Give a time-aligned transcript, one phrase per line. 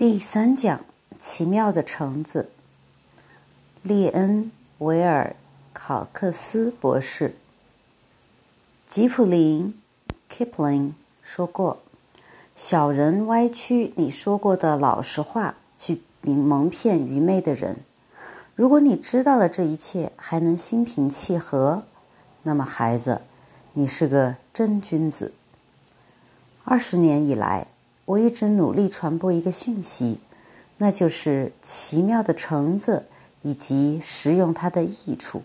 [0.00, 0.80] 第三讲：
[1.18, 2.48] 奇妙的橙子。
[3.82, 4.44] 列恩·
[4.78, 5.36] 维尔
[5.74, 7.34] 考克斯博士，
[8.88, 9.78] 吉普林
[10.30, 10.92] （Kipling）
[11.22, 11.82] 说过
[12.56, 17.76] ：“小人歪曲你说过的老实话，去蒙骗愚昧的人。
[18.54, 21.82] 如果你知道了这一切，还能心平气和，
[22.44, 23.20] 那么孩子，
[23.74, 25.34] 你是个真君子。”
[26.64, 27.66] 二十年以来。
[28.10, 30.18] 我一直努力传播一个讯息，
[30.78, 33.04] 那就是奇妙的橙子
[33.42, 35.44] 以及食用它的益处。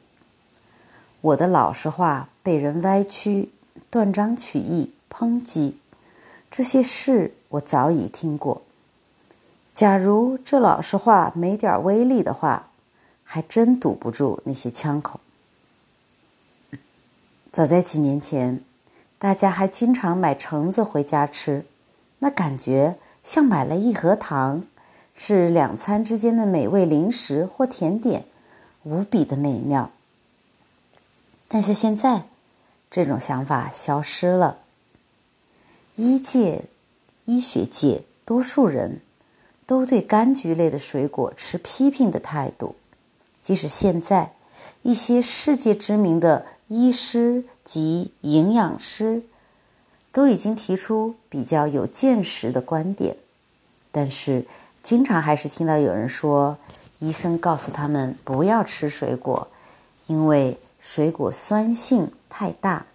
[1.21, 3.49] 我的老实话被人歪曲、
[3.91, 5.77] 断章取义、抨击，
[6.49, 8.63] 这些事我早已听过。
[9.75, 12.69] 假如这老实话没点威力的话，
[13.23, 15.19] 还真堵不住那些枪口。
[17.51, 18.59] 早在几年前，
[19.19, 21.63] 大家还经常买橙子回家吃。
[22.25, 24.63] 那感觉像买了一盒糖，
[25.15, 28.25] 是两餐之间的美味零食或甜点，
[28.81, 29.91] 无比的美妙。
[31.47, 32.23] 但是现在，
[32.89, 34.57] 这种想法消失了。
[35.97, 36.63] 医界、
[37.25, 39.01] 医学界多数人
[39.67, 42.75] 都对柑橘类的水果持批评的态度，
[43.43, 44.31] 即使现在
[44.81, 49.21] 一些世界知名的医师及营养师。
[50.15, 53.17] 都已经提出比较有见识的观点，
[53.91, 54.45] 但是
[54.81, 56.57] 经常还是听到有人说，
[56.99, 59.49] 医生告诉他们不要吃水果，
[60.07, 62.85] 因为水果酸性太大。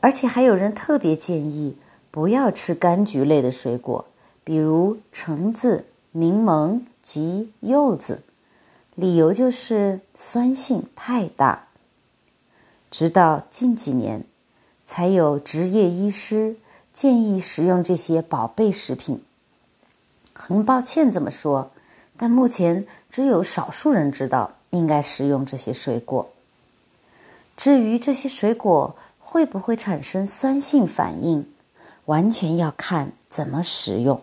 [0.00, 1.76] 而且还有人特别建议
[2.10, 4.04] 不要吃柑橘类的水果，
[4.42, 8.22] 比如橙子、柠檬及柚子，
[8.96, 11.66] 理由就是酸性太大。
[12.90, 14.24] 直到近几年。
[14.94, 16.54] 才有职业医师
[16.92, 19.22] 建议食用这些宝贝食品。
[20.34, 21.70] 很抱歉这么说，
[22.18, 26.30] 但目前只有少数人知道应该食用这些水果。
[27.56, 31.50] 至于这些水果会不会产生酸性反应，
[32.04, 34.20] 完全要看怎么食用。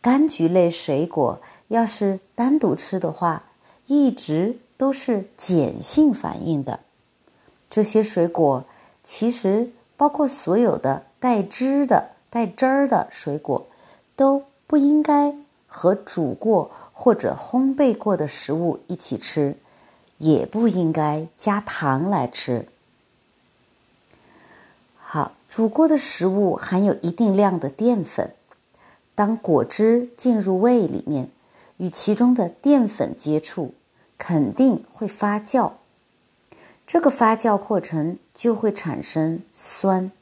[0.00, 3.42] 柑橘类水果要是单独吃的话，
[3.88, 6.78] 一直都是碱性反应的。
[7.68, 8.64] 这些水果。
[9.04, 13.66] 其实，包括所有的带汁的、带汁儿的水果，
[14.16, 15.34] 都不应该
[15.66, 19.56] 和煮过或者烘焙过的食物一起吃，
[20.18, 22.66] 也不应该加糖来吃。
[24.96, 28.32] 好，煮过的食物含有一定量的淀粉，
[29.14, 31.28] 当果汁进入胃里面，
[31.76, 33.74] 与其中的淀粉接触，
[34.16, 35.72] 肯定会发酵。
[36.86, 40.12] 这个发酵过程就会产生酸，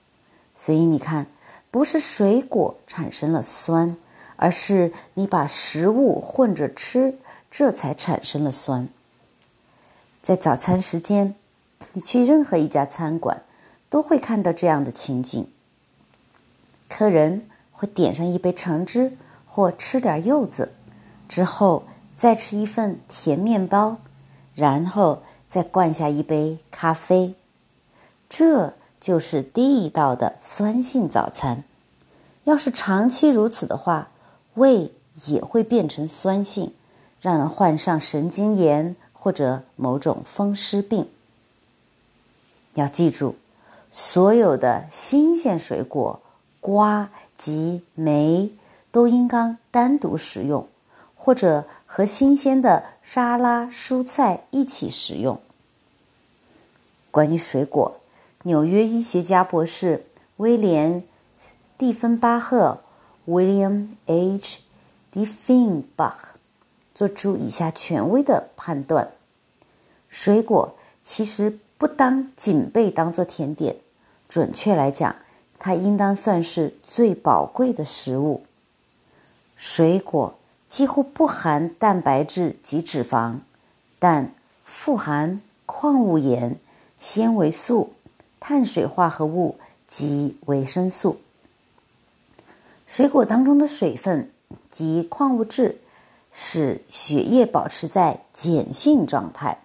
[0.57, 1.27] 所以你看，
[1.73, 3.97] 不是水果产生了酸，
[4.37, 7.19] 而是你把食物混着吃，
[7.51, 8.89] 这才产生了酸。
[10.23, 11.35] 在早餐时间，
[11.95, 13.43] 你去任何一家餐馆，
[13.91, 15.47] 都会看到这样的情景：
[16.89, 19.13] 客人会点上一杯橙汁，
[19.47, 20.73] 或吃点柚子，
[21.29, 21.83] 之后
[22.17, 23.97] 再吃一份甜面包，
[24.55, 25.25] 然后。
[25.53, 27.35] 再灌下一杯咖啡，
[28.31, 31.63] 这就是地道的酸性早餐。
[32.45, 34.09] 要是长期如此的话，
[34.55, 34.91] 胃
[35.27, 36.73] 也会变成酸性，
[37.21, 41.07] 让人患上神经炎或者某种风湿病。
[42.73, 43.35] 要记住，
[43.93, 46.23] 所有的新鲜水果、
[46.63, 48.51] 瓜及梅
[48.91, 50.67] 都应当单独食用。
[51.25, 55.41] 或者和新鲜的沙拉蔬菜一起食用。
[57.13, 58.01] 关于水果，
[58.43, 60.05] 纽约医学家博士
[60.39, 61.01] 威廉·
[61.79, 62.81] 蒂芬巴赫
[63.29, 64.63] （William H.
[65.15, 66.35] Diefenbach）
[66.93, 69.13] 做出以下权威的判断：
[70.09, 70.75] 水果
[71.05, 73.77] 其实不当仅被当做甜点，
[74.29, 75.15] 准确来讲，
[75.61, 78.43] 它应当算是最宝贵的食物。
[79.57, 80.35] 水果。
[80.73, 83.41] 几乎不含蛋白质及脂肪，
[83.99, 84.33] 但
[84.65, 86.57] 富含矿物盐、
[86.99, 87.93] 纤维素、
[88.41, 91.21] 碳水化合物及维生素。
[92.87, 94.31] 水果当中的水分
[94.71, 95.77] 及矿物质
[96.33, 99.59] 使血液保持在碱性状态。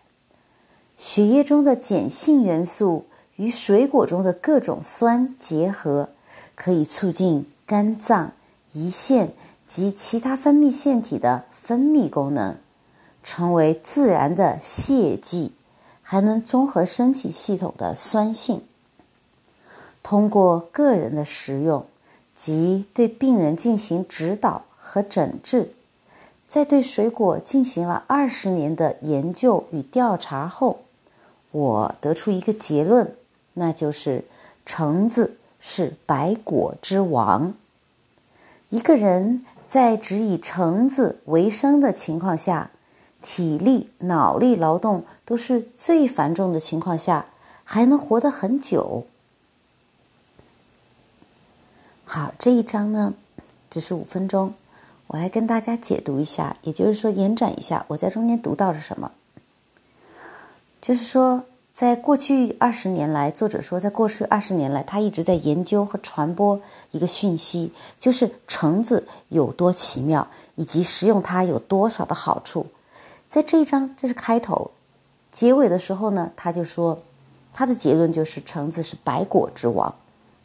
[0.98, 3.06] 血液中的碱性元素
[3.38, 6.10] 与水果中的各种酸结合，
[6.54, 8.34] 可以促进肝脏、
[8.76, 9.32] 胰腺。
[9.68, 12.56] 及其他分泌腺体的分泌功能，
[13.24, 15.52] 成为自然的泻剂，
[16.02, 18.62] 还能中和身体系统的酸性。
[20.02, 21.86] 通过个人的食用
[22.38, 25.74] 及对病人进行指导和诊治。
[26.48, 30.80] 在对水果进行了二十年的研究与调查后，
[31.52, 33.14] 我得出一个结论，
[33.56, 34.24] 那就是
[34.66, 37.54] 橙子是百果之王。
[38.70, 42.72] 一个人在只以橙子为生的情况下，
[43.22, 47.26] 体力、脑力劳动都是最繁重的情况下，
[47.64, 49.06] 还能活得很久。
[52.06, 53.14] 好，这一章呢，
[53.70, 54.54] 只是五分钟。
[55.08, 59.12] 我来跟大家解读一下，也就是说延展一下我在中间读到了什么。
[60.82, 61.44] 就是说，
[61.78, 66.60] 在过去二十年来，作者说，在过去二十年来，他一直在研究和传播
[66.90, 72.66] 一个讯息，就是橙子有多奇妙，以及食用它有多少的好处。
[73.30, 74.72] 在这一章，这是开头，
[75.32, 76.98] 结尾的时候呢，他就说，
[77.54, 79.94] 他的结论就是橙子是百果之王，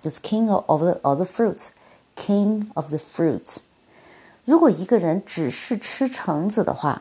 [0.02, 3.60] 就是 King of the of the fruits，King of the fruits。
[4.44, 7.00] 如果一个人只是吃橙子的话，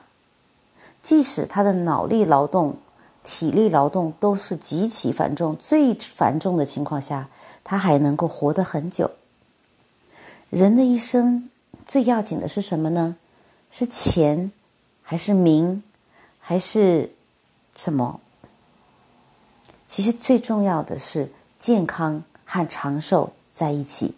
[1.04, 2.78] 即使他的脑力劳动、
[3.24, 7.30] 体力劳动都是极其繁重、最繁重的情况下，
[7.64, 9.12] 他还能够活得很久。
[10.50, 11.50] 人的一生
[11.86, 13.16] 最要紧的是什么呢？
[13.72, 14.52] 是钱，
[15.02, 15.82] 还是名，
[16.40, 17.12] 还是
[17.74, 18.20] 什么？
[19.88, 24.14] 其实最重要的是健康和长寿在一起。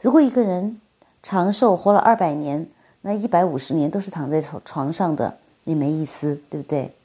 [0.00, 0.80] 如果一个人，
[1.22, 2.66] 长寿活了二百年，
[3.02, 6.95] 那一百五十年都是躺在床床上的，也没意思，对不对？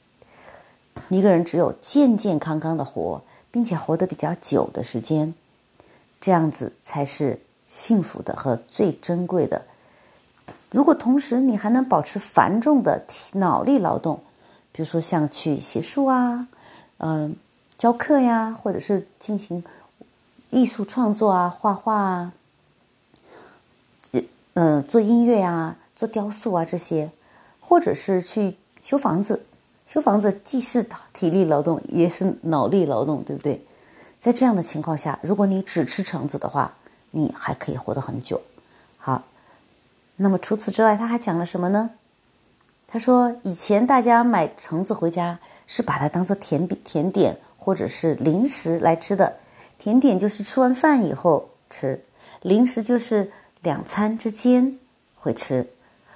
[1.08, 5.34] 一个人只有健健康康的活，并且活得比较久的时间，
[6.20, 9.62] 这样子才是幸福的和最珍贵的。
[10.70, 14.20] 如果同时你还能保持繁重的体脑力劳动，
[14.72, 16.48] 比如说像去写书啊，
[16.98, 17.36] 嗯，
[17.76, 19.62] 教课呀，或者是进行
[20.50, 22.32] 艺术创作啊，画画啊。
[24.54, 27.10] 嗯，做音乐啊，做雕塑啊，这些，
[27.58, 29.46] 或者是去修房子，
[29.92, 33.62] 修房子既是体力劳动，也是脑力劳动，对不对？
[34.22, 36.72] 在这样的情况下，如果你只吃橙子的话，
[37.10, 38.40] 你还可以活得很久。
[38.96, 39.22] 好，
[40.16, 41.90] 那么除此之外，他还讲了什么呢？
[42.86, 49.34] 他说，以前大家买橙子回家是把它当做甜饼、甜点或者是零食来吃的。
[49.78, 52.02] 甜点就是吃完饭以后吃，
[52.40, 53.30] 零食就是。
[53.62, 54.76] 两餐之间
[55.14, 55.64] 会吃，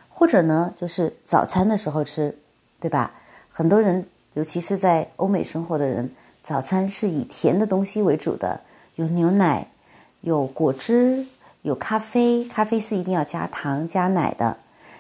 [0.09, 2.37] 或者呢，就是早餐的时候吃，
[2.81, 3.13] 对吧？
[3.57, 4.05] 很多人，
[4.35, 6.11] 尤其是在欧美生活的人，
[6.43, 8.61] 早餐是以甜的东西为主的，
[8.97, 9.67] 有牛奶，
[10.21, 11.25] 有果汁，
[11.63, 14.59] 有咖啡，咖啡是一定要加糖加奶的。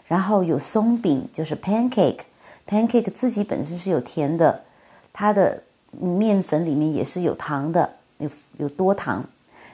[0.08, 4.62] 然后有松饼，就是 pancake，pancake 自己本身是有甜的，
[5.12, 9.22] 它的面粉里面也是有糖的，有有多糖，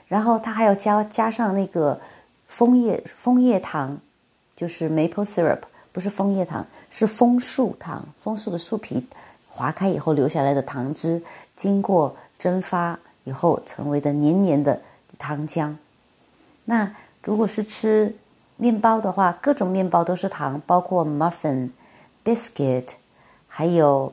[0.09, 1.97] 然后它还要加加上那个。
[2.45, 3.97] 枫叶枫叶糖，
[4.55, 5.57] 就是 maple syrup，
[5.93, 8.05] 不是枫叶糖，是枫树糖。
[8.21, 9.07] 枫树的树皮
[9.47, 11.21] 划开以后留下来的糖汁，
[11.55, 14.81] 经过蒸发以后成为的黏黏的
[15.17, 15.73] 糖浆。
[16.65, 18.13] 那如果是吃
[18.57, 21.69] 面包的话，各种面包都是糖，包括 muffin、
[22.25, 22.87] biscuit，
[23.47, 24.11] 还有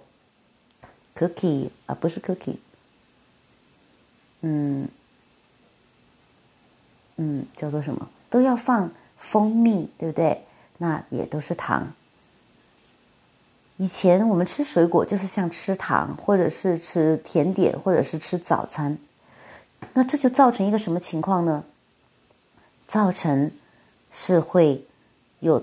[1.16, 2.56] cookie 啊，不是 cookie，
[4.42, 4.86] 嗯
[7.16, 8.08] 嗯，叫做什么？
[8.28, 10.42] 都要放蜂蜜，对不对？
[10.82, 11.92] 那也都是糖。
[13.76, 18.96] 以前我们吃水果就是像吃糖，或者是吃甜点，或者是吃早餐。
[19.92, 21.64] 那这就造成一个什么情况呢？
[22.88, 23.50] 造成
[24.10, 24.84] 是会
[25.40, 25.62] 有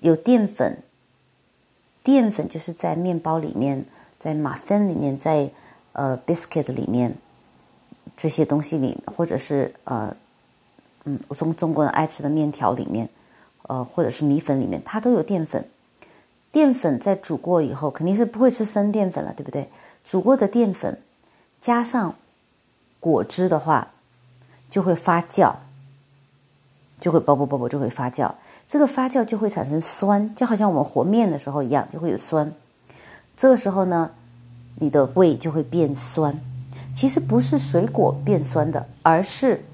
[0.00, 0.82] 有淀粉，
[2.02, 3.84] 淀粉就是在面包里面，
[4.18, 5.50] 在马芬里面，在
[5.92, 7.16] 呃 biscuit 里面
[8.16, 10.14] 这些东西里，或者是呃。
[11.04, 13.08] 嗯，我从中国人爱吃的面条里面，
[13.68, 15.64] 呃，或者是米粉里面，它都有淀粉。
[16.50, 19.68] 淀粉在煮过以后，肯定是不会吃生淀粉了，对不对？
[20.04, 21.00] 煮过的淀粉
[21.60, 22.14] 加上
[23.00, 23.88] 果汁的话，
[24.70, 25.54] 就会发酵，
[27.00, 28.32] 就会啵啵啵啵就会发酵。
[28.68, 32.52] 这个发酵就会产生酸，就好像我们和面的时候一样，就会有酸。
[33.36, 34.10] 这个时候呢，
[34.80, 36.38] 你的胃就会变酸。
[36.94, 39.64] 其实不是水果变酸的，而是。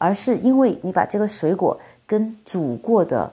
[0.00, 1.76] 而是因为你把这个水果
[2.08, 3.32] 跟煮过的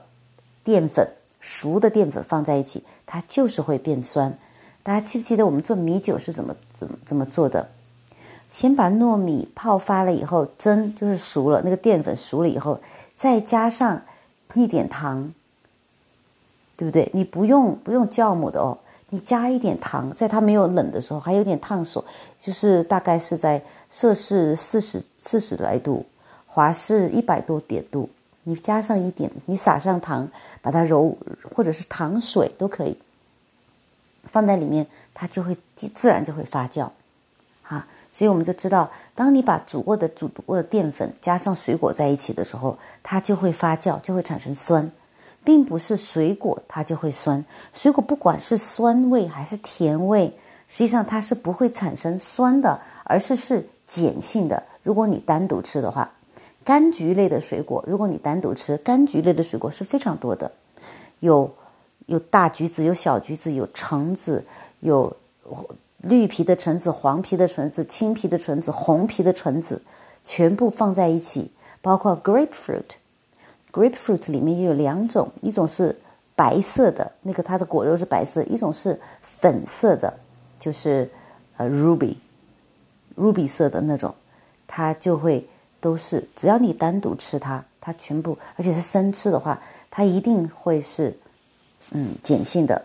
[0.62, 1.08] 淀粉、
[1.40, 4.38] 熟的淀粉放在一起，它就是会变酸。
[4.84, 7.66] 大家记不记得我们做米酒是怎么怎么怎么做的？
[8.48, 12.78] 先把糯米泡发了以后蒸，就是熟了，那个淀粉熟了以后，
[13.16, 14.00] 再加上
[14.54, 15.32] 一点糖，
[16.76, 17.10] 对不对？
[17.12, 18.78] 你不用不用酵母的哦，
[19.10, 22.04] 你加一点糖，在它没有冷的时候，还有点烫手，
[22.40, 26.04] 就是大概是在摄氏四十四十来度。
[26.46, 28.08] 华氏一百多点度，
[28.48, 30.28] 你加上一点，你撒上糖，
[30.62, 31.18] 把它揉，
[31.52, 32.96] 或者是糖水都可以，
[34.22, 35.56] 放在里面，它就会
[35.92, 36.88] 自然就会发酵，
[37.62, 37.84] 哈。
[38.12, 44.88] 所以我们就知道，当你把煮过的煮过的淀粉加上水果在一起的时候，它就会发酵，就会产生酸，
[45.42, 47.44] 并不是水果它就会酸。
[47.74, 50.32] 水果不管是酸味还是甜味，
[50.68, 54.62] 实际上它是不会产生酸的，而是是碱性的。
[54.84, 56.08] 如果你单独吃的话，
[56.66, 60.50] 柑橘类的水果，如果你单独吃，柑橘类的水果是非常多的，
[61.20, 61.50] 有
[62.06, 64.44] 有大橘子，有小橘子，有橙子，
[64.80, 65.16] 有。
[66.02, 69.80] 绿皮的橙子、黄皮的橙子、青皮的橙子、红皮的橙子，
[70.24, 72.84] 全部放在一起，包括 grapefruit。
[73.72, 75.96] grapefruit 里面也有两种，一种是
[76.36, 80.12] 白色的，那个它的果肉是白色；一种是粉色的，
[80.60, 81.10] 就是
[81.56, 84.14] 呃 ruby，ruby 色的那种，
[84.66, 85.44] 它就会
[85.80, 91.16] 都是，只要你单独吃它，它全部，而且是生吃的话，它一定会是
[91.90, 92.82] 嗯碱性的。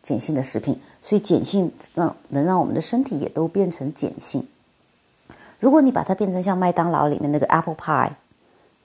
[0.00, 4.46] 碱性的食品，所以碱性让能让我们的身体也都变成碱性。
[5.60, 8.12] 如果你把它变成像麦当劳里面那个 apple pie，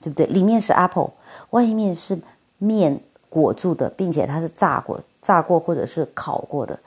[0.02, 0.26] 对不对？
[0.26, 1.12] 里面是 apple，
[1.50, 2.18] 外面是
[2.58, 6.78] 面裹住的，并且它是炸过、炸过或者是烤过的，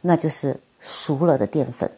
[0.00, 1.88] 那就是熟了的淀粉，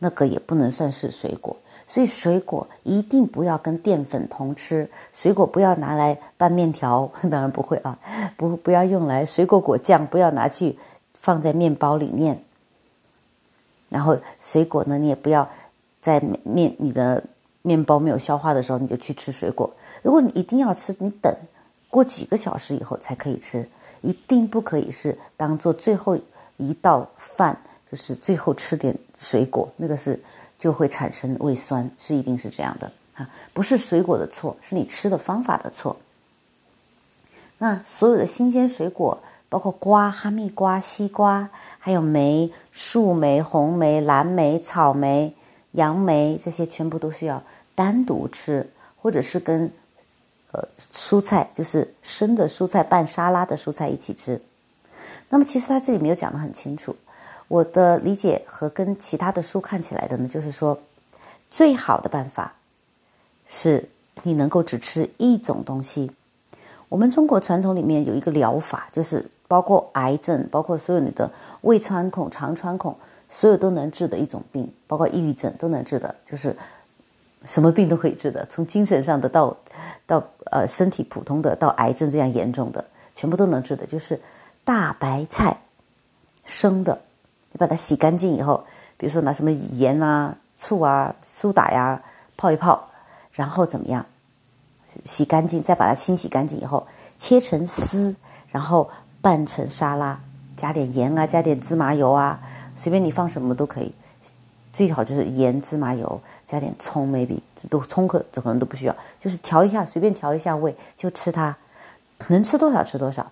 [0.00, 1.56] 那个也不能算是水果。
[1.90, 7.98] 所以水果一定不要跟淀粉同吃，水果不要拿来拌面条， 当然不会啊，
[8.36, 10.78] 不不要用来水果果酱，不要拿去。
[11.22, 12.42] 放在面包里面，
[13.90, 15.46] 然后水果呢，你也不要
[16.00, 17.22] 在面你的
[17.60, 19.70] 面包没有消化的时候，你就去吃水果。
[20.00, 21.30] 如果你一定要吃，你等
[21.90, 23.68] 过几个小时以后才可以吃，
[24.00, 26.18] 一定不可以是当做最后
[26.56, 27.54] 一道饭，
[27.90, 30.18] 就是最后吃点水果，那个是
[30.60, 35.96] 就会产生胃酸，是一定是这样的啊，不是水果的错，是你吃的方法的错。
[37.58, 39.18] 那所有的新鲜水果。
[39.50, 41.48] 包括瓜、哈密瓜、西瓜，
[41.80, 45.34] 还有梅、树莓、红莓、蓝莓、草莓、
[45.72, 47.42] 杨梅，这些全部都是要
[47.74, 48.70] 单独吃，
[49.02, 49.68] 或者是跟
[50.52, 50.62] 呃
[50.92, 54.40] 蔬菜，就是生的蔬菜拌沙拉的蔬菜一起吃。
[55.28, 56.94] 那么其实他这里没有讲得很清楚。
[57.50, 60.80] 我的理解和跟其他的书看起来的呢，就是说
[61.50, 62.54] 最好的办法
[63.48, 63.90] 是
[64.22, 66.12] 你能够只吃一种东西。
[66.88, 69.28] 我们中国传统里面有一个疗法，就是。
[69.50, 71.28] 包括癌症，包括所有你的
[71.62, 72.96] 胃穿孔、肠穿孔，
[73.28, 76.56] 所有都能治的一种病，包括抑郁症都能治的，就是
[77.46, 79.56] 什么病都可以治的，从精神上的到
[80.06, 82.84] 到呃身体普通的到癌症这样严重的，
[83.16, 84.20] 全部都能治的，就是
[84.62, 85.60] 大白菜
[86.46, 87.00] 生的，
[87.52, 88.64] 你把它洗干净以后，
[88.96, 92.00] 比如说拿什么盐啊、醋啊、苏打呀
[92.36, 92.88] 泡一泡，
[93.32, 94.04] 然后怎么样？
[95.04, 96.86] 洗干净，再把它清洗干净以后，
[97.18, 98.14] 切成丝，
[98.50, 98.90] 然后。
[99.22, 100.18] 拌成沙拉，
[100.56, 102.40] 加点盐啊，加点芝麻油啊，
[102.74, 103.92] 随便你放什么都可以。
[104.72, 107.38] 最好就是盐、芝麻油，加点葱，maybe
[107.68, 111.54] 都葱可这可能都不需要，就是调一下，随便调一下味就吃它，
[112.28, 113.30] 能吃多少吃多少，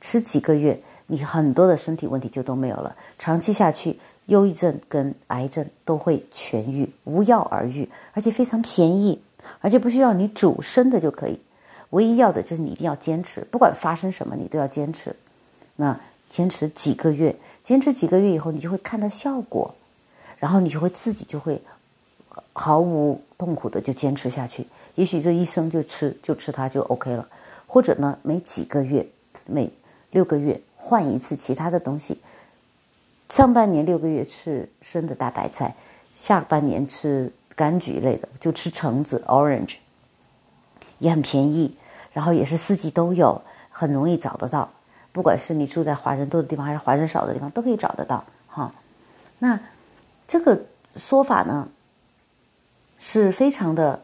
[0.00, 2.94] 吃几个月，你很多的身体问题就都没有了。
[3.18, 9.20] 长期下去，忧郁症跟癌症都会痊愈，无药而愈，而且非常便宜，
[9.60, 11.40] 而且不需要你煮生的就可以。
[11.90, 15.14] 唯一要的就是你一定要坚持，不管发生什么，你都要坚持。
[15.74, 15.98] 那
[16.28, 19.74] 坚持几个月，坚持几个月以后，你就会看到效果，
[20.38, 21.60] 然后你就会自己就会
[22.52, 24.64] 毫无痛苦的就坚持下去。
[24.94, 27.26] 也许这一生就吃就吃它就 OK 了，
[27.66, 29.04] 或者呢，每几个月、
[29.46, 29.68] 每
[30.12, 32.20] 六个月换一次其他的东西。
[33.28, 35.76] 上半年六个月吃生的大白菜，
[36.16, 39.76] 下半年吃柑橘类的，就吃橙子 （orange），
[40.98, 41.76] 也很便宜。
[42.12, 44.68] 然后也是四季都有，很容易找得到。
[45.12, 48.24] 不管是你住在华人多的地方，还是华人少的地方，都可以找得到。
[48.48, 48.74] 哈，
[49.38, 49.60] 那
[50.26, 50.60] 这个
[50.96, 51.68] 说法呢，
[52.98, 54.02] 是非常的，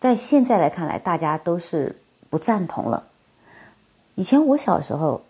[0.00, 1.94] 在现在来看来，大家都是
[2.28, 3.04] 不赞同了。
[4.16, 5.22] 以前我小时候，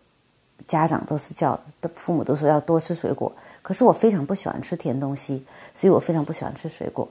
[0.67, 5.45] 家长都是叫的父母都说要多吃水果，可是我非常不喜欢吃甜东西，
[5.75, 7.09] 所以我非常不喜欢吃水果。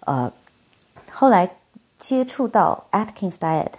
[0.00, 0.32] 呃，
[1.10, 1.50] 后来
[1.98, 3.72] 接触到 Atkins Diet。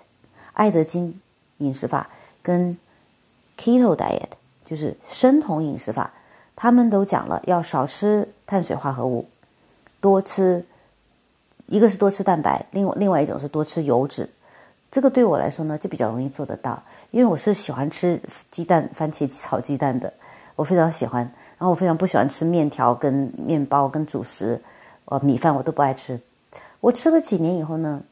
[0.54, 1.20] 爱德金
[1.58, 2.10] 饮食法
[2.42, 2.78] 跟
[3.58, 4.30] Keto Diet
[4.66, 6.14] 就是生酮饮食法，
[6.56, 9.28] 他们都讲了要少吃碳水化合物，
[10.00, 10.66] 多吃，
[11.66, 14.30] 一个是多吃蛋白，另外另外一种是多吃油脂。
[14.92, 20.12] 这个对我来说呢就比较容易做得到，因为我是喜欢吃鸡蛋番茄炒鸡蛋的，
[20.56, 21.24] 我非常喜欢。
[21.58, 24.62] 然后我非常不喜欢吃面条跟面包跟主食，
[25.06, 26.20] 呃米饭我都不爱吃。
[26.82, 28.04] 我吃了几年以后呢？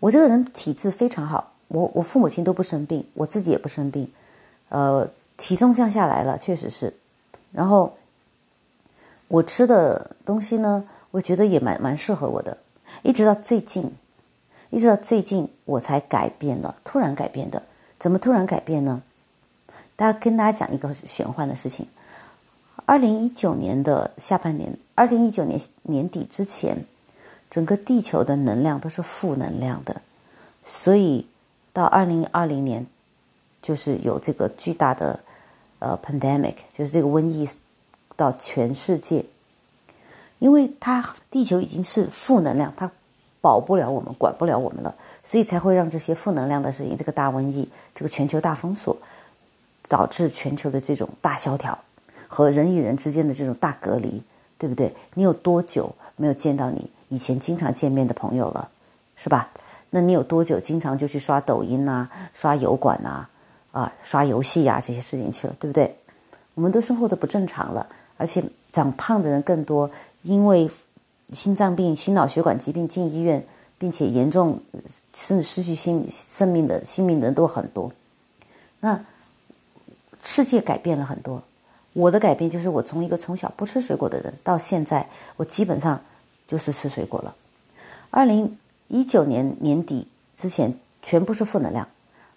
[0.00, 4.08] 我这个人体质非常好，我我父母亲都不生病，我自己也不生病，
[4.68, 6.94] 呃，体重降下来了，确实是。
[7.50, 7.96] 然后
[9.26, 12.56] 我吃的东西呢，我觉得也蛮蛮适合我的，
[13.02, 13.90] 一直到最近，
[14.70, 17.62] 一直到最近我才改变了，突然改变的。
[17.98, 19.02] 怎么突然改变呢？
[19.96, 21.86] 大家跟大家讲一个玄幻的事情。
[22.86, 26.84] 二零一九年的下半年，二零一九年年底之前，
[27.50, 30.00] 整个地球的能量都是负能量的，
[30.64, 31.26] 所以
[31.72, 32.86] 到二零二零年，
[33.60, 35.20] 就是有这个巨大的
[35.80, 37.48] 呃 pandemic，就是这个瘟疫
[38.16, 39.24] 到全世界，
[40.38, 42.90] 因为它地球已经是负能量，它
[43.40, 48.96] 保不了我们，管不了我们了，所以才会让这些负能量的事情，这个大瘟疫，这个全球大封锁，
[49.88, 51.78] 导致全球的这种大萧条。
[52.30, 54.22] 和人与人之间的这种大隔离，
[54.58, 54.94] 对不对？
[55.14, 58.68] 你有多久没有见到你以前经常见面的朋友了，
[59.16, 59.48] 是吧？
[59.88, 63.26] 那你有多久经常就去刷抖音呐、刷油管呐、
[63.72, 65.96] 啊、刷游戏呀这些事情去了，对不对？
[66.54, 67.86] 我们都生活的不正常了，
[68.18, 69.90] 而且长胖的人更多，
[70.20, 70.68] 因为
[71.32, 73.44] 心脏病、心脑血管疾病进医院，
[73.78, 74.60] 并且严重
[75.14, 77.92] 甚至失去性生命的性命的人都很多。
[78.80, 79.04] 那
[80.22, 81.42] 世界改变了很多。
[81.94, 86.00] 我的改变就是，我从一个从小不吃水果的人，到现在我基本上
[86.46, 87.34] 就是吃水果了。
[88.10, 88.56] 二零
[88.86, 90.06] 一九年年底
[90.36, 91.88] 之前全部是负能量。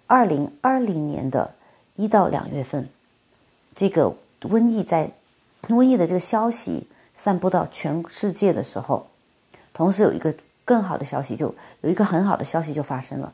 [0.08, 1.54] 二零二零年的
[1.96, 2.90] 一到两月份，
[3.76, 5.12] 这个瘟疫在
[5.68, 6.88] 瘟疫的这个消息
[7.24, 9.06] 散布到全世界的时候，
[9.74, 10.34] 同时有一个
[10.66, 13.32] 更好的消息，就有一个很好的消息就发生了，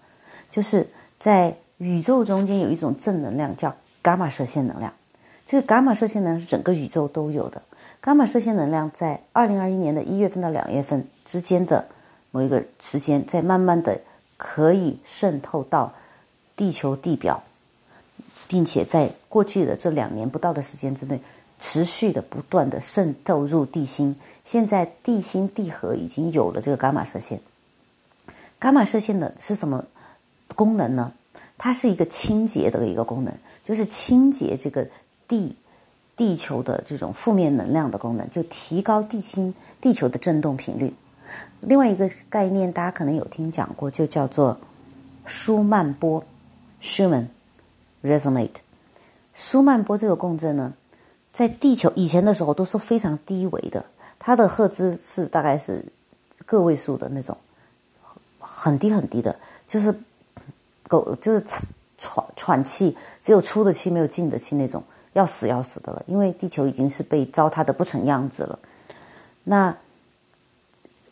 [0.52, 0.86] 就是
[1.18, 4.92] 在宇宙中间有一种正能量叫伽马射线能量。
[5.46, 7.62] 这个伽马射线呢是整个宇宙都有的。
[8.04, 11.86] 伽马射线能量在二零二一年的一月份到两月份之间的
[12.32, 13.98] 某一个时间，在慢慢的
[14.36, 15.94] 可以渗透到
[16.58, 17.42] 地球地表，
[18.50, 21.20] 并且在过去的这两年不到的时间之内，
[21.60, 24.16] 持续的不断的渗透入地心。
[24.44, 27.40] 现在地心地核已经有了这个伽马射线。
[28.60, 29.86] 伽马射线的是什么
[30.56, 31.12] 功能呢？
[31.58, 33.34] 它是一个清洁的一个功能，
[33.66, 34.88] 就是清洁这个。
[35.30, 35.54] 地
[36.16, 40.94] 地球的这种负面能量的功能，就提高地心地球的振动频率。
[41.60, 44.58] 另外一个概念，大家可能有听讲过，就叫做
[45.26, 46.24] 舒曼波
[46.82, 47.26] （Schumann
[48.02, 48.52] resonate）。
[49.34, 50.74] 舒曼波这个共振呢，
[51.38, 53.86] 在地球以前的时候都是非常低维的，
[54.18, 55.86] 它的赫兹是大概是
[56.48, 57.38] 个位数的那种，
[58.40, 59.36] 很低很低的，
[59.68, 59.94] 就是
[60.88, 61.46] 狗就是
[62.00, 64.84] 喘喘气，只有出的气没有进的气那种。
[65.14, 68.58] 要死要死的了，因为地球已经是被糟蹋的不成样子了。
[69.44, 69.78] 那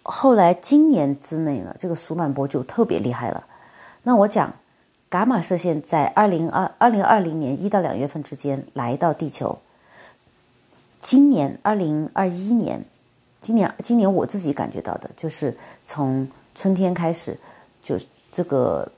[0.02, 3.46] 后来今年之内呢，这个舒曼波就特别厉害了。
[4.02, 4.52] 那我讲，
[5.12, 9.60] 伽马射线在二零二二零二零年一到两月份之间来到地球。
[11.06, 12.84] 今年二零二一年，
[13.40, 17.38] 今年今年我自己感觉到的就是从春天开始，
[17.84, 17.96] 就
[18.32, 18.92] 这个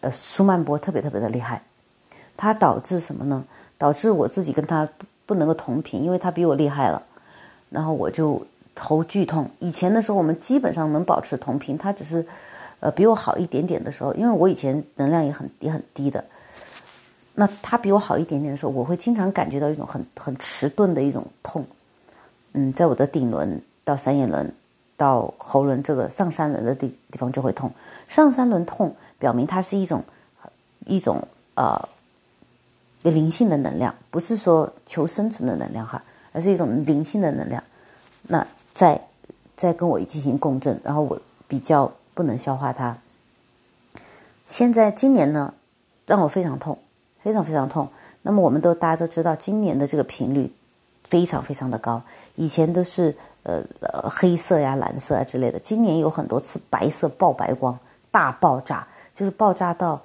[0.00, 1.60] 呃舒曼波特别特别的厉害，
[2.38, 3.44] 它导致什么呢？
[3.76, 4.88] 导致我自己跟他
[5.26, 7.02] 不能够同频，因为他比我厉害了，
[7.68, 8.40] 然后我就
[8.74, 9.50] 头剧痛。
[9.58, 12.26] 以前的时候，我们基本上能保持同频，他只是，
[12.80, 16.24] 呃，比我好一点点的时候，因为我以前能量也很也很低的。
[17.34, 21.64] 那他比我好一点点的时候，我会经常感觉到一种很很迟钝的一种痛，
[22.52, 24.52] 嗯，在我的顶轮到三眼轮
[24.96, 27.70] 到喉轮这个上三轮的地地方就会痛。
[28.08, 30.02] 上三轮痛，表明它是一种
[30.86, 31.88] 一种呃。
[33.04, 37.62] 灵性的能量，不是说求生存的能量哈，而是一种灵性的能量。
[38.22, 38.98] 那在
[39.54, 42.96] 在跟我进行共振，然后我比较不能消化它。
[44.46, 45.52] 现在今年呢，
[46.06, 46.78] 让我非常痛，
[47.24, 47.88] 非常非常痛。
[48.22, 50.48] 那么我们都大家都知道，今年的这个频率
[51.02, 52.00] 非常非常的高。
[52.36, 57.76] 以前都是呃呃黑色呀、蓝色啊之类的，今年有很多次白色爆白光，
[58.12, 60.00] 大爆炸，就是爆炸到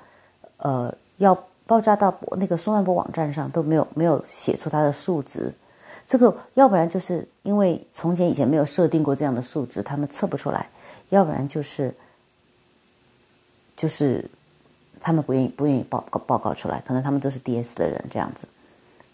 [0.57, 1.37] 呃要。
[1.69, 5.53] 爆炸到那个舒曼波网站上都没有没有写出它的数值，
[6.07, 10.65] 这个要不然就是因为从前以前没有设定过这样的数值，他们测不出来；
[11.09, 11.93] 要不然就是
[13.77, 14.27] 就是
[15.01, 18.47] 他们不愿意不愿意报告报告出来，可能他们都是 DS 的人这样子。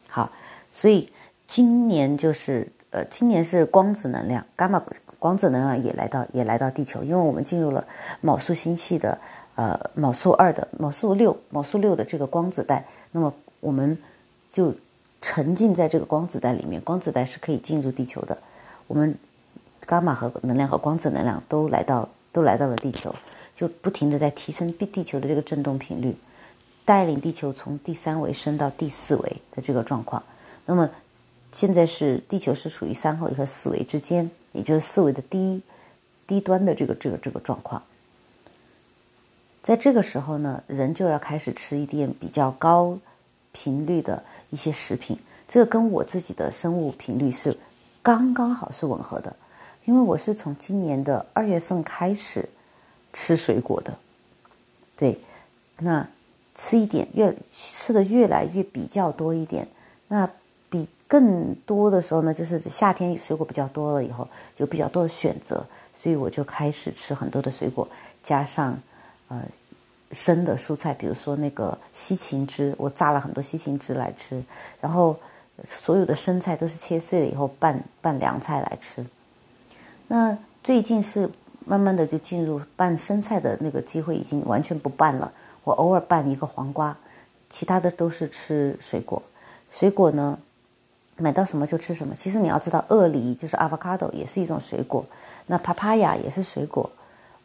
[0.08, 0.32] 好，
[0.71, 1.12] 所以
[1.48, 4.82] 今年就是呃，今年是光子能量，伽马
[5.19, 7.86] 光子能量也来到也来到地球，因为我们进入了
[8.21, 9.17] 昴宿星系的。
[9.58, 13.98] 呃，昴宿二的昴宿六昴宿六的这个光子带，那么我们
[14.52, 14.76] 就
[15.21, 16.82] 沉浸在这个光子带里面。
[16.82, 18.38] 光子带是可以进入地球的。
[18.88, 19.15] 我们
[19.88, 23.15] 伽马和能量和光子能量都来到都来到了地球，
[23.56, 26.15] 就不停的在提升地地球的这个振动频率，
[26.84, 30.22] 带领地球从第三维升到第四维的这个状况。
[30.65, 30.89] 那么
[31.54, 35.62] 现在是地球是处于三维和四维之间，也就是四维的低
[36.28, 37.82] 低端的这个这个这个状况。
[39.63, 42.98] 在这个时候呢，人就要开始吃一点比较高
[43.52, 45.18] 频率的一些食品。
[45.48, 47.58] 这个跟我自己的生物频率是
[48.04, 49.36] 刚刚好是吻合的，
[49.86, 52.48] 因为我是从今年的二月份开始
[53.15, 53.91] 吃水果的。
[54.95, 55.17] 对，
[55.80, 56.08] 那
[56.54, 59.67] 吃一点越吃的越来越比较多一点。
[60.10, 60.30] 那
[60.69, 65.65] 比更多的时候呢，就是夏天水果比较多了以后，就比较多的选择，
[65.97, 67.88] 所以我就开始吃很多的水果，
[68.23, 68.78] 加上。
[69.28, 69.41] 呃，
[70.12, 74.39] 生的蔬菜，比如说那个西芹汁，我榨了很多西芹汁来吃。
[74.80, 75.19] 然后
[75.67, 79.04] 所有的生菜都是切碎了以后拌拌凉菜来吃。
[80.08, 81.28] 那最近是
[81.65, 85.32] 慢慢的就进入拌生菜的那个机会已经完全不拌了。
[85.63, 86.95] 我偶尔拌一个黄瓜，
[87.49, 89.21] 其他的都是吃水果。
[89.71, 90.39] 水果呢，
[91.17, 92.15] 买到什么就吃什么。
[92.17, 95.06] 其实你要知道，鳄梨就是 avocado 也是一种水果，
[95.47, 96.89] 那 papaya 也是水果，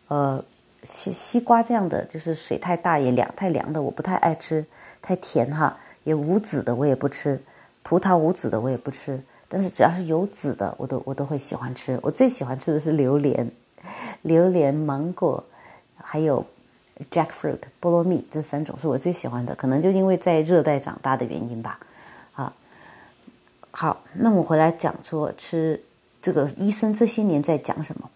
[0.08, 0.42] 呃。
[0.82, 4.64] 西西瓜这样的就是水太大也凉太凉的我不太爱吃，
[5.02, 7.38] 太甜哈也无籽的我也不吃，
[7.82, 12.00] 葡萄无籽的我也不吃，但是只要是有籽的我都我都会喜欢吃。
[12.00, 13.46] 我最喜欢吃的是榴莲、
[14.22, 15.42] 榴莲、芒果，
[15.96, 16.44] 还有
[17.10, 21.78] jackfruit 菠萝蜜这三种是我最喜欢的，可能就因为在热带长大的原因吧。
[22.34, 22.52] 啊，
[23.70, 25.80] 好，那我回来讲说吃
[26.20, 28.10] 这个医生这些年在讲什么。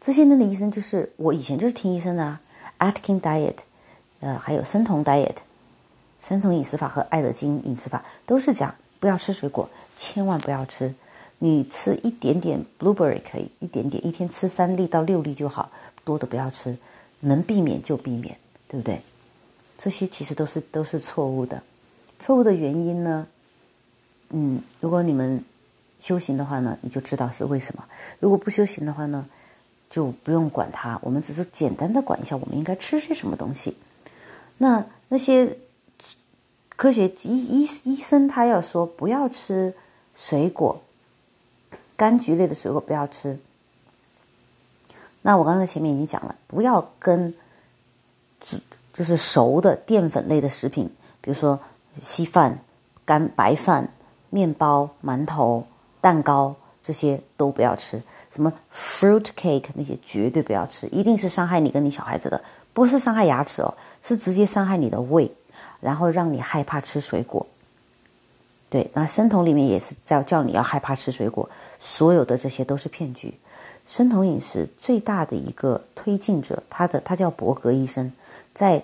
[0.00, 2.40] 这些年的医生就是我以前就是听医生的啊
[2.78, 3.56] ，Atkin Diet，
[4.20, 5.36] 呃，还有生酮 Diet，
[6.22, 10.92] 生酮饮食法和爱德金饮食法都是讲不要吃水果，千万不要吃。
[11.44, 15.72] 你吃一点点 blueberry 可以，一点点，一天吃三粒到六粒就好，
[16.04, 16.76] 多的不要吃，
[17.18, 18.36] 能避免就避免，
[18.68, 19.02] 对不对？
[19.76, 21.60] 这些其实都是都是错误的，
[22.20, 23.26] 错误的原因呢，
[24.30, 25.44] 嗯，如果你们
[25.98, 27.82] 修行的话呢，你就知道是为什么；
[28.20, 29.26] 如果不修行的话呢？
[29.90, 33.76] 就不用管它，我们只是简单的管一下，我们应该吃些什么东西。
[34.56, 35.54] 那那些
[36.76, 39.74] 科学医医医生他要说不要吃
[40.16, 40.82] 水果，
[41.96, 43.38] 柑橘类的水果不要吃。
[45.22, 47.32] 那我刚才前面已经讲了，不要跟
[48.40, 48.60] 只
[48.92, 51.58] 就是熟的淀粉类的食品，比如说
[52.02, 52.58] 稀饭、
[53.04, 53.88] 干白饭、
[54.30, 55.66] 面包、馒头、
[56.00, 58.02] 蛋糕这些都不要吃。
[58.34, 65.30] 什么 fruit cake 那些绝对不要吃，一定是伤害你跟你小孩子的，不是伤害牙齿哦，是直接伤害你的胃，
[65.80, 67.46] 然后让你害怕吃水果。
[68.70, 71.46] 对，那生酮里面也是叫叫你要害怕吃水果，
[71.82, 73.34] 所有的这些都是骗局。
[73.88, 78.10] 生酮饮食最大的一个推进者，他的他叫伯格医生，
[78.54, 78.82] 在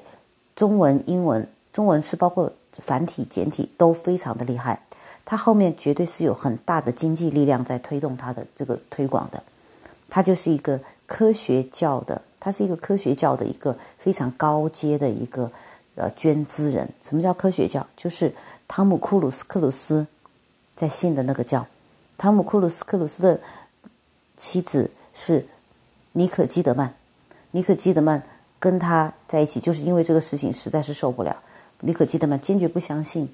[0.56, 4.82] 中文、英文、中文是包括繁体、简体都非常的厉害。
[5.24, 9.42] 他后面绝对是有很大的经济力量在推动他的这个推广的，
[10.10, 15.50] 他就是一个科学教的，他是一个科学教的一个非常高阶的一个
[15.94, 16.88] 呃捐资人。
[17.04, 17.86] 什么叫科学教？
[17.96, 18.34] 就是
[18.66, 20.06] 汤姆库鲁斯克鲁斯
[20.74, 21.64] 在信的那个教。
[22.18, 23.40] 汤姆库鲁斯克鲁斯的
[24.36, 25.46] 妻子是
[26.12, 26.92] 尼可基德曼，
[27.52, 28.22] 尼可基德曼
[28.58, 31.42] 跟他在一起，就是因为这个事情实在是受不了。
[31.80, 33.26] 尼可基德曼坚决不相信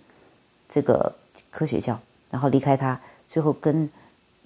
[0.68, 1.12] 这个。
[1.51, 1.97] 科学教，
[2.33, 3.88] 然后离开他，最后跟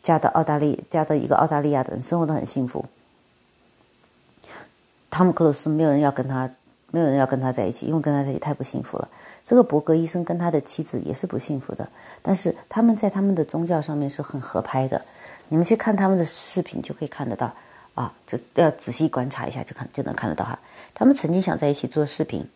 [0.03, 2.85] 嫁到澳大利嫁到一个澳大利亚的人，生活的很幸福。
[5.09, 6.51] 汤姆克鲁斯没有人要跟他，
[6.91, 9.09] 没有人要跟他在一起，因为跟他在一起太不幸福了。
[9.45, 11.89] 这个伯格医生跟他的妻子也是不幸福的，
[12.23, 15.01] 但是他们在他们的宗教上面是很合拍的。
[15.49, 17.51] 你们去看他们的视频就可以看得到
[17.95, 20.59] 啊，这要仔细观察一下就看就能看得到哈。
[20.93, 22.47] 他们曾经想在一起做视频，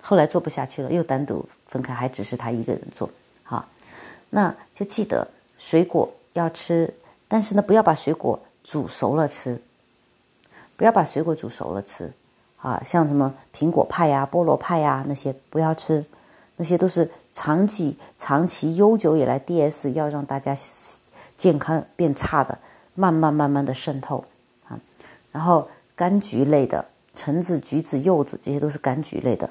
[0.00, 3.08] 后来做不下去了，又单独分开，还只是他一个人做。
[3.42, 3.66] 好，
[4.28, 5.26] 那就记得
[5.58, 6.92] 水果要吃，
[7.28, 9.58] 但是呢，不要把水果煮熟了吃，
[10.76, 12.12] 不要把水果煮熟了吃，
[12.62, 16.04] 啊，像什么苹果派呀、菠萝派呀那些不要吃，
[16.56, 20.56] 那些都是长期、长期悠久以来 DS 要让大家
[21.36, 22.56] 健康变差的，
[22.94, 24.24] 慢慢慢慢的渗透
[24.68, 24.78] 啊。
[25.32, 29.50] 然后柑橘类的，橙子、橘子、柚子这些都是柑橘类的，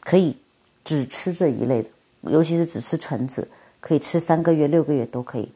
[0.00, 0.36] 可以
[0.84, 1.88] 只吃这一类的。
[2.22, 3.46] 尤其是只吃橙子，
[3.78, 5.52] 可以吃三个月、六个月都可以。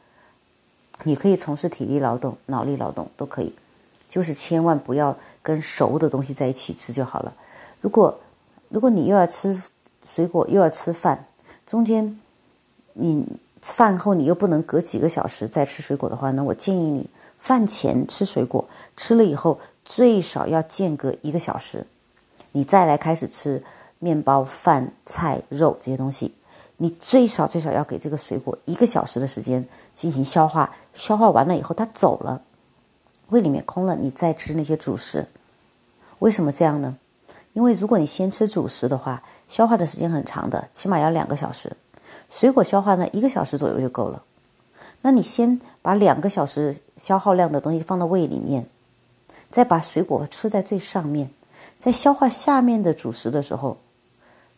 [1.02, 3.52] 你可以从事体力劳动、脑力劳动都可以，
[4.08, 7.34] 就是千万不要跟熟的东西在一起吃就好了。
[7.80, 8.18] 如果
[8.68, 9.60] 如果你又要吃
[10.04, 11.26] 水果又要吃饭，
[11.66, 12.18] 中间
[12.94, 13.26] 你
[13.60, 18.64] 饭后你又不能隔几个小时再吃水果的话，那我建议你饭前吃水果，
[18.96, 21.86] 吃了以后最少要间隔一个小时，
[22.52, 23.62] 你再来开始吃
[23.98, 26.32] 面包、饭、菜、肉这些东西。
[26.78, 32.42] 你最少最少要给这个水果一个小时的时间进行消化，消化完了以后它走了，
[33.32, 35.26] 胃里面空了，你再吃那些主食。
[36.18, 36.96] 为什么这样呢？
[37.54, 41.74] 因为如果你先吃主食的话，消化的时间很长的，起码要两个小时。
[42.30, 44.22] 水果消化呢，一个小时左右就够了。
[45.00, 48.66] 那你先把两个小时消耗量的东西放到胃里面，
[49.50, 51.30] 再把水果吃在最上面，
[51.78, 53.78] 在消化下面的主食的时候，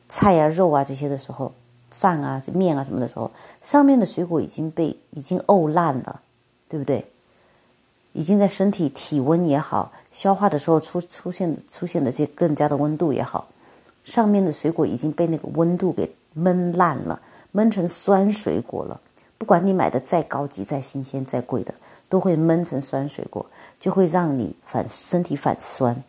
[0.08, 1.52] 菜呀、肉啊这些的时候。
[1.90, 3.30] 饭啊、面啊什么的时候，
[3.62, 6.20] 上面的水果已经被已经沤烂了，
[6.68, 7.06] 对不对？
[8.14, 13.46] 已经在身体体温也好，消化的时候出出现出现的这更加的温度也好，
[14.04, 17.20] 上面的水果已经被那个温度给焖烂了，
[17.52, 19.00] 焖成酸水果了。
[19.36, 21.74] 不管你买的再高级、再新鲜、再贵的，
[22.08, 23.44] 都会焖成酸水果，
[23.78, 26.02] 就会让你反身体反酸，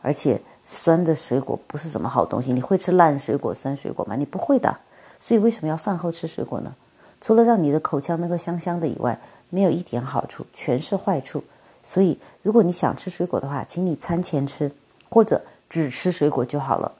[0.00, 2.52] 而且酸的水果不是什么好东西。
[2.52, 4.16] 你会吃烂水果、酸水果吗？
[4.16, 4.74] 你不会的。
[5.20, 6.74] 所以为什么要饭后吃水果呢？
[7.20, 9.20] 除了让你的口腔能够香香的以外，
[9.50, 11.44] 没有一点好处，全是坏处。
[11.84, 14.72] 所以如果你想吃水果的话，请你餐前吃，
[15.08, 16.92] 或者只吃水果就好了。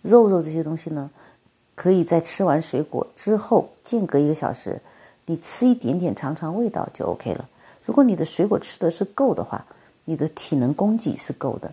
[0.00, 1.10] 肉肉这些东西呢，
[1.74, 4.80] 可以在吃完水果之后间隔一个小时，
[5.26, 7.48] 你吃一点点尝尝味道就 OK 了。
[7.84, 9.64] 如果你的水果吃的是够的话，
[10.04, 11.72] 你的体能供给是够的。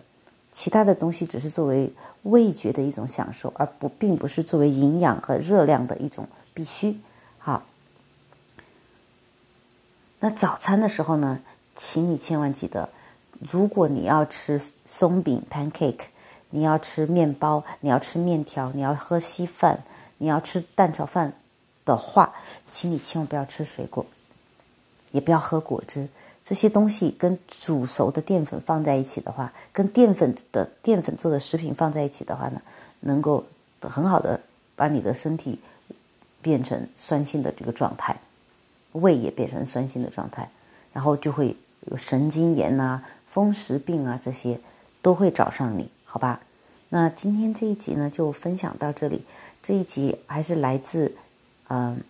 [0.52, 1.92] 其他的东西只是作为
[2.24, 6.98] 味觉的一种享受，而不并不是作为营养和热量的一种必须。
[7.38, 7.62] 好，
[10.20, 11.40] 那早餐的时候呢，
[11.74, 12.88] 请你千万记得，
[13.50, 16.02] 如果你要吃松饼 （pancake），
[16.50, 19.82] 你要吃面包，你要吃面条，你要喝稀饭，
[20.18, 21.32] 你要吃蛋炒饭
[21.86, 22.34] 的话，
[22.70, 24.04] 请你千万不要吃水果，
[25.12, 26.06] 也不要喝果汁。
[26.44, 32.60] 这些东西跟煮熟的淀粉放在一起的话，跟淀粉的淀粉做的食品放在一起的话呢，
[33.00, 33.44] 能够
[33.80, 34.38] 很好的
[34.76, 35.58] 把你的身体
[36.42, 38.18] 变成酸性的这个状态，
[38.92, 40.48] 胃也变成酸性的状态，
[40.92, 41.56] 然后就会
[41.90, 44.58] 有神经炎呐、风湿病啊这些
[45.02, 46.40] 都会找上你，好吧？
[46.88, 49.22] 那今天这一集呢就分享到这里，
[49.62, 51.14] 这一集还是来自
[51.68, 52.00] 嗯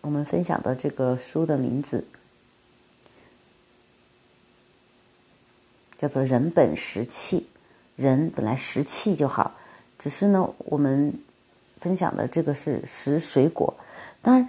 [0.00, 2.04] 我们分享的这个书的名字。
[5.96, 7.48] 叫做人本食气，
[7.96, 9.52] 人本来食气就好，
[9.98, 11.12] 只是呢，我们
[11.80, 13.74] 分享的这个是食水果。
[14.22, 14.48] 当然，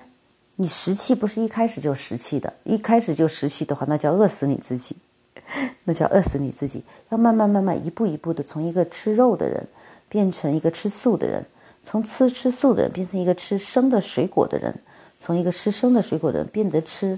[0.62, 4.94] 你食气不是一开始就食气的，一开始就食气的话，那叫饿死你自己，
[5.86, 6.84] 那叫饿死你自己。
[7.08, 9.66] 要慢慢慢慢一步一步的，从一个吃肉的人
[10.10, 11.46] 变成一个吃素的人，
[11.86, 14.78] 从吃吃素的人变成一个吃生的水果的人，
[15.22, 17.18] 从一个吃生的水果的人变得吃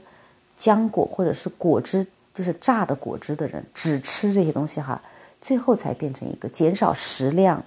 [0.60, 2.06] 浆果或者是果汁。
[2.34, 5.02] 就是榨的果汁的人，只吃这些东西哈，
[5.42, 7.62] 最后才变成一个减少食量，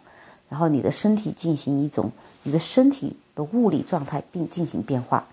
[0.49, 2.11] 然后你的身体进行一种
[2.45, 5.29] 你的身体的物理状态并进行变化，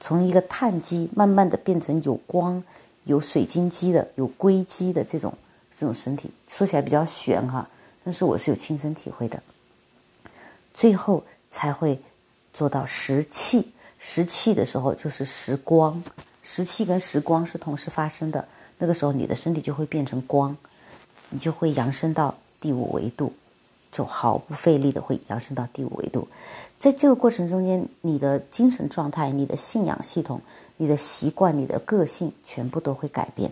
[0.00, 2.62] 从一个碳基慢慢的变成有光、
[3.04, 5.32] 有水晶肌的、有硅基的这种
[5.78, 7.68] 这种身体，说起来比较玄哈，
[8.04, 9.42] 但是我是有亲身体会的，
[10.74, 12.00] 最后才会
[12.52, 16.02] 做到食气，食气的时候就是食光，
[16.42, 18.46] 食气跟食光是同时发生的。
[18.78, 20.56] 那个时候，你的身体就会变成光，
[21.30, 23.32] 你就会扬升到第五维度，
[23.90, 26.26] 就毫不费力的会扬升到第五维度。
[26.78, 30.40] 在这个过程中间，你的精神状态、你的信仰系统、
[30.76, 33.50] 你的习惯、你的个性，全部都会改变，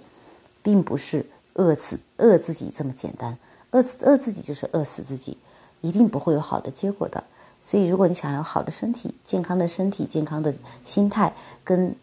[0.63, 3.37] 并不是饿自饿自己这么简单。
[3.73, 5.37] 饿死饿自己就是饿死自己，
[5.81, 7.25] 一定不会有好的结果的。
[7.63, 11.33] 所以，如果你想要好的身体、健康的身体、健康的心态，
[11.65, 11.95] 跟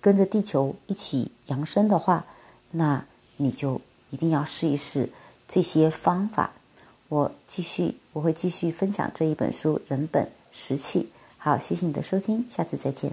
[0.00, 2.24] 跟着地球一起扬升的话，
[2.72, 3.04] 那
[3.36, 5.08] 你就一定要试一试
[5.46, 6.50] 这些方法。
[7.10, 11.00] 我继续，我会继续分享这一本书《人本实气》。
[11.38, 13.12] 好，谢谢你的收听，下次再见。